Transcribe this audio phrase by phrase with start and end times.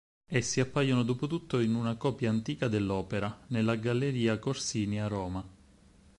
[0.25, 5.45] Essi appaiono dopotutto in una copia antica dell'opera, nella galleria Corsini a Roma.